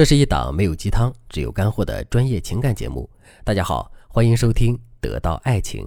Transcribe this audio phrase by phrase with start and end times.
[0.00, 3.06] 这是一档没有鸡汤，只有干货的专业情感节目。
[3.44, 5.84] 大家好，欢迎收听《得到爱情》。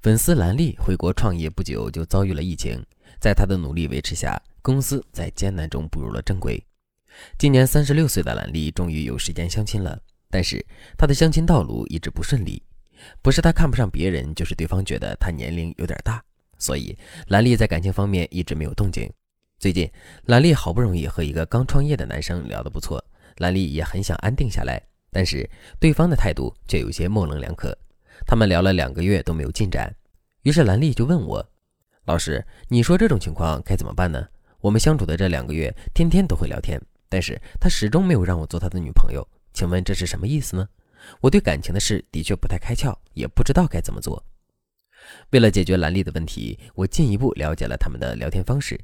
[0.00, 2.80] 粉丝兰丽回国创业不久就遭遇了疫情，
[3.20, 6.64] 在她的努力维持下，公司在艰难中步入了正轨。
[7.36, 10.00] 今年三十六岁的兰丽终于有时间相亲了，
[10.30, 10.64] 但是
[10.96, 12.62] 她的相亲道路一直不顺利，
[13.20, 16.22] 不是她看不上别人，就是对方觉得她年龄有点大，
[16.60, 19.12] 所以兰丽在感情方面一直没有动静。
[19.58, 19.90] 最近，
[20.26, 23.04] 兰丽好不容易和一个刚创业的男生聊得不错，
[23.38, 27.76] 兰丽也很想安定下来，但是对方的态度却有些模棱两可。
[28.24, 29.92] 他们聊了两个月都没有进展，
[30.42, 31.44] 于是兰丽就问我
[32.06, 34.24] ：“老师，你说这种情况该怎么办呢？
[34.60, 40.68] 我们相处的这两个月，天天都会聊天，但是他始终没有让我做他的女朋友，请问这是什么意思呢？
[41.20, 44.24] 我对感情的事的确不太开窍，也不知道该怎么做。”
[45.30, 48.78] 为了解决兰丽的问题，我进一步了解了他们的聊天方式。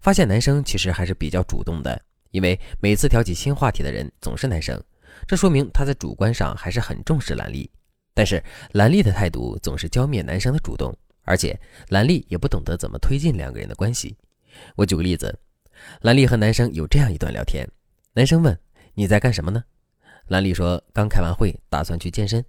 [0.00, 4.82] 发现男生其实还是比较主动的，因为每次挑起新话题的人总是男生，
[5.26, 7.70] 这说明他在主观上还是很重视兰丽。
[8.14, 14.16] 但是兰丽的态度总是浇灭男生的主动，而且兰丽也不懂得怎么推进两个人的关系。
[14.74, 15.38] 我举个例子，
[16.00, 17.68] 兰丽和男生有这样一段聊天：
[18.14, 18.58] 男生问
[18.94, 19.62] 你在干什么呢？
[20.28, 22.44] 兰丽说刚开完会，打算去健身。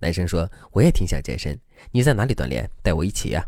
[0.00, 1.58] 男生说我也挺想健身，
[1.90, 2.70] 你在哪里锻炼？
[2.82, 3.44] 带我一起呀。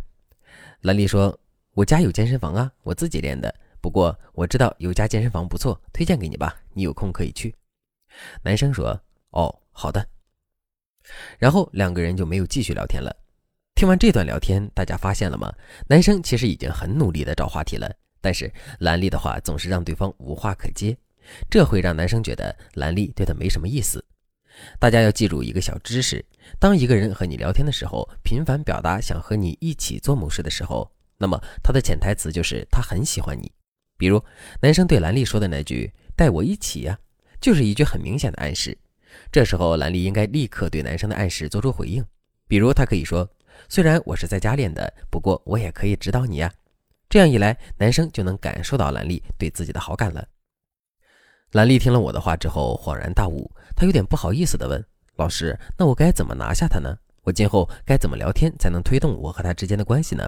[0.82, 1.38] 兰丽说。
[1.74, 3.54] 我家有健身房啊，我自己练的。
[3.80, 7.54] 不过我知道有家健身房不错，推荐给你吧，你有空可以去。
[8.42, 10.04] 男生说：“哦，好的。”
[11.38, 13.14] 然后两个人就没有继续聊天了。
[13.76, 15.54] 听完这段聊天，大家发现了吗？
[15.88, 17.90] 男生其实已经很努力的找话题了，
[18.20, 20.96] 但是兰丽的话总是让对方无话可接，
[21.48, 24.04] 这会让男生觉得兰丽对他没什么意思。
[24.78, 26.22] 大家要记住一个小知识：
[26.58, 30.90] 当一个人和你聊天的时候，频繁表达想和你一起做某事的时候。
[31.20, 33.52] 那么他的潜台词就是他很喜欢你，
[33.98, 34.24] 比如
[34.62, 36.98] 男生对兰丽说的那句“带我一起呀”，
[37.38, 38.76] 就是一句很明显的暗示。
[39.30, 42.02] 这时候兰丽应该立刻对男生的暗示做出回应，
[42.48, 43.28] 比如他可以说
[43.68, 46.50] ：“虽然我是在家练的，不过我也可以指导你呀。”
[47.10, 50.26] 这样一来，男生就能感受到兰丽对自己的好感了。
[51.52, 54.82] 兰丽听了我的话之后恍然大悟，她有点不好意思地问
[55.16, 56.96] ：“老师，那我该怎么拿下他呢？
[57.24, 60.26] 我今后该怎么聊天才能推动我和他之间的关系呢？”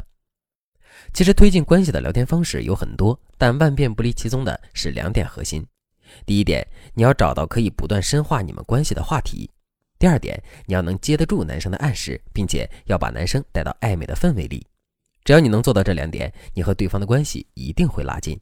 [1.13, 5.67] 其实推进关系的聊天方式有很多，但万变不离其宗的是两点核心。
[6.27, 9.49] 第一点，你要找到可以不断深化你们关系的话题；
[9.99, 14.67] 第二点，你要能接得住男生的暗示，并且要把男生带到暧昧的氛围里。
[15.25, 18.39] 只要你能做到这两点，你和对方的关系一定会拉近。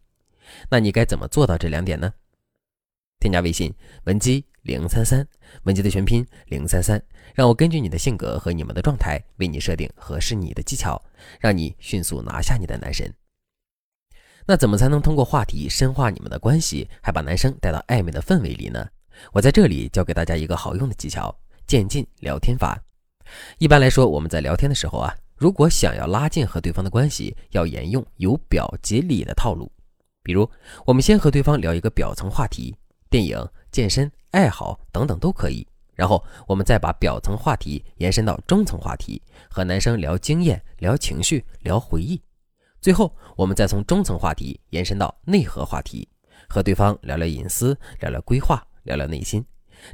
[0.68, 2.12] 那你该怎么做到这两点呢？
[3.20, 3.72] 添加微信
[4.04, 5.26] 文姬零三三，
[5.64, 7.00] 文姬的全拼零三三，
[7.34, 11.00] 让我根据你的性格和你们的状态，为你设定合适你的技巧，
[11.38, 13.12] 让你迅速拿下你的男神。
[14.46, 18.88] 那怎么才能通过话题深化你们的关系，还把男生带到暧昧的氛围里呢？
[19.32, 21.34] 我在这里教给大家一个好用的技巧——
[21.68, 22.82] 渐进聊天法。
[23.58, 29.70] 一般来说，我们在聊天的时候啊，如果想要拉近和对方的关系，要沿用由表及里的套路。
[30.22, 30.50] 比如，
[30.86, 32.74] 我们先和对方聊一个表层话题。
[33.10, 35.66] 电影、健身、爱好等等都可以。
[35.94, 42.18] 然后我们再把表层话题延伸到中层话题，和男生聊经验、聊情绪、聊回忆。
[42.80, 46.08] 最后，我们再从中层话题延伸到内核话题，
[46.48, 49.44] 和对方聊聊隐私、聊聊规划、聊聊内心。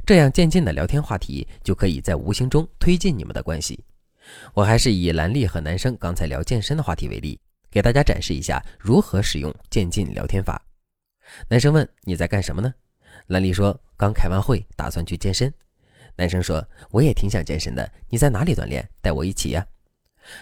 [0.05, 3.83] 这样渐进的聊天话题就可以在无形中推进你们的关系。
[4.53, 7.37] 我还是以兰丽和男生刚才聊健身的话题为例，
[7.69, 10.61] 给大家展示一下如何使用渐进聊天法。
[11.49, 12.73] 男生问：“你在干什么呢？”
[13.27, 15.53] 兰丽说：“刚开完会，打算去健身。”
[16.15, 18.87] 男生说：“我也挺想健身的，你在哪里锻炼？
[19.01, 19.65] 带我一起呀。”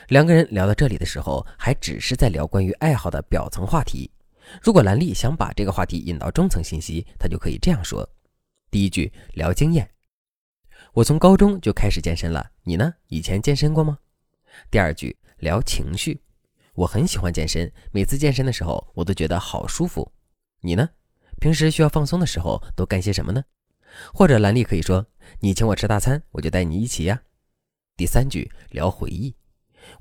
[0.10, 4.10] 两个人聊到这里的时候，还只是在聊关于爱好的表层话题。
[4.62, 8.08] 如果兰丽想把这个话题引到中层信息，她就可以这样说
[8.70, 9.90] ：“第一句聊经验，
[10.94, 12.94] 我从高中就开始健身了，你呢？
[13.08, 13.98] 以前健身过吗？”
[14.70, 16.22] 第二句聊情绪，
[16.76, 20.12] 我很喜欢健身，每次健身的时候我都觉得好舒服，
[20.62, 20.88] 你呢？
[21.40, 23.44] 平时需要放松的时候都干些什么呢？
[24.14, 25.06] 或者兰丽可以说
[25.40, 27.22] ：“你请我吃大餐，我就带你一起呀。”
[27.96, 29.34] 第三句聊回忆，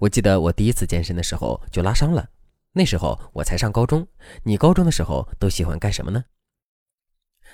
[0.01, 2.29] 我记得我第一次健身的时候就拉伤了，
[2.73, 4.07] 那时候我才上高中。
[4.43, 6.25] 你高中的时候都喜欢干什么呢？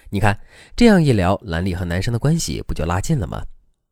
[0.08, 0.40] 你看
[0.74, 3.44] 这样一聊，兰丽和男生的关系不就拉近了吗？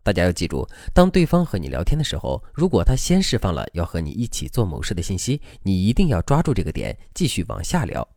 [0.03, 8.09] 大家要记住，当对方和你聊天的时候，如果他先释放了要和你一起做某事的信息，你一定要抓住这个点，继续往下聊。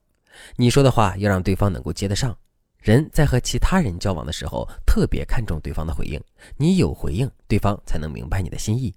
[0.55, 2.35] 你说的话要让对方能够接得上。
[2.79, 6.19] 人在和其他人交往的时候，特别看重对方的回应。
[6.57, 8.93] 你有回应，对方才能明白你的心意。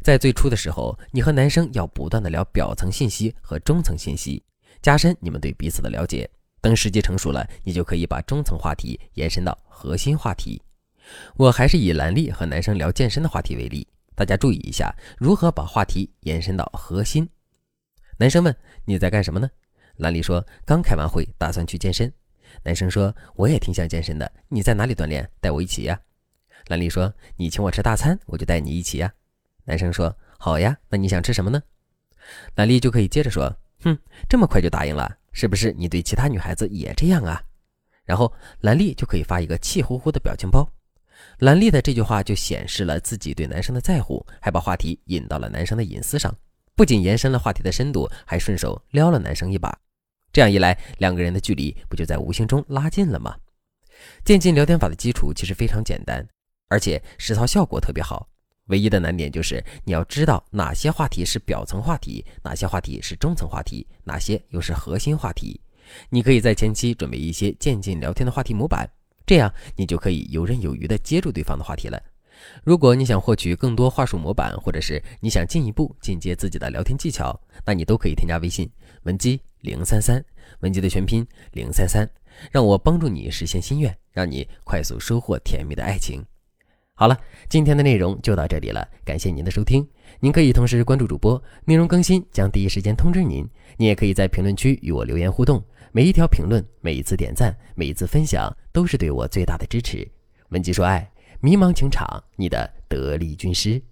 [0.00, 4.42] 在最初的时候，你和男生要不断的聊表层信息和中层信息，
[4.80, 6.28] 加深你们对彼此的了解。
[6.60, 10.60] 等时机成熟了，你就可以把中层话题延伸到核心话题。
[11.36, 17.28] 我还是以兰丽和男生聊健身的话题为例，大家注意一下如何把话题延伸到核心。
[18.18, 19.48] 男生问：“你在干什么呢？”
[19.96, 22.12] 兰丽说：“刚开完会，打算去健身。”
[22.64, 25.28] 男生说：“我也挺想健身的，你在哪里锻炼？
[25.40, 26.00] 带我一起呀。”
[26.68, 29.12] 兰丽说：“你请我吃大餐，我就带你一起呀。”
[29.64, 31.62] 男生说：“好呀，那你想吃什么呢？”
[32.56, 33.98] 兰丽就可以接着说：“哼，
[34.28, 37.42] 这么快就答应了。”是不是你对其他女孩子也这样啊？
[38.04, 38.30] 然后
[38.60, 40.68] 兰丽就可以发一个气呼呼的表情包。
[41.38, 46.30] 兰丽的这句话就显示了自己对男生的在乎，还把话题引到了男生的隐私上，
[46.74, 49.78] 不仅延伸了话题的深度，还顺手撩了男生一把。
[50.32, 53.36] 这样一来，两个人的距离不就在无形中拉近了吗？
[54.24, 56.26] 渐进聊天法的基础其实非常简单，
[56.68, 58.26] 而且实操效果特别好。
[58.66, 65.60] 唯一的难点就是你要知道哪些话题是表层话题，哪些话题是中层话题，哪些又是核心话题。
[66.08, 68.88] 你可以在前期准备一些渐进聊天的话题模板，
[69.26, 72.00] 这样你就可以游刃有余地接住对方的话题了。
[72.64, 78.70] 如果你想获取更多话术模板，或者是你想进一步进阶自己的聊天技巧，那你都可以添加微信
[79.02, 80.24] 文姬零三三，
[80.60, 82.08] 文姬的全拼零三三，
[82.50, 86.24] 让我帮助你实现心愿，让你快速收获甜蜜的爱情。
[86.94, 87.18] 好了，
[87.48, 89.84] 今天的内容就到这里了，感谢您的收听。
[90.20, 93.48] 您可以同时关注主播，内容更新将第一时间通知您。
[93.76, 95.60] 您也可以在评论区与我留言互动，
[95.90, 100.06] 每一条评论、每一次点赞、每一次分享，都是对我最大的支持。
[100.50, 101.10] 文姬说爱，
[101.44, 103.82] 迷茫情场，你的得力军师。